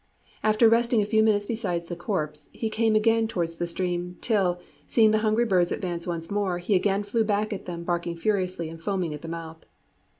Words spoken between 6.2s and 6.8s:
more, he